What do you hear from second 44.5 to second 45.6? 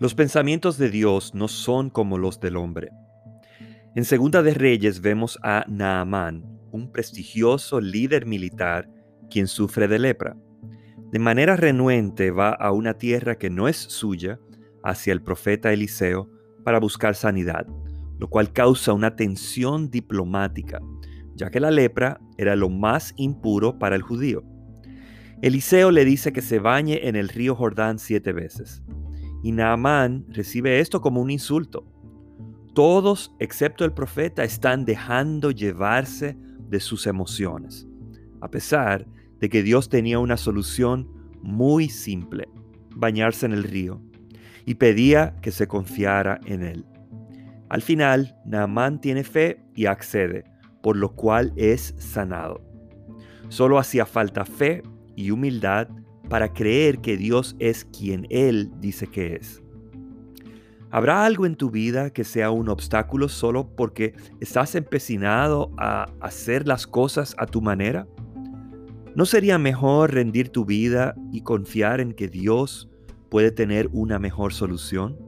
y pedía que